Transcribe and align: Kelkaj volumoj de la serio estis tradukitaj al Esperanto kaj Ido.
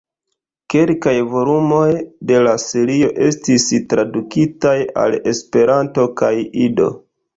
Kelkaj 0.73 1.11
volumoj 1.33 1.89
de 2.31 2.39
la 2.47 2.55
serio 2.63 3.09
estis 3.27 3.67
tradukitaj 3.93 4.75
al 5.03 5.19
Esperanto 5.33 6.09
kaj 6.23 6.33
Ido. 6.69 6.91